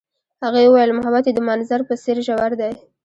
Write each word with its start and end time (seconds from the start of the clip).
هغې 0.43 0.63
وویل 0.67 0.91
محبت 0.97 1.23
یې 1.27 1.33
د 1.35 1.39
منظر 1.49 1.79
په 1.87 1.93
څېر 2.03 2.17
ژور 2.27 2.51
دی. 2.61 2.71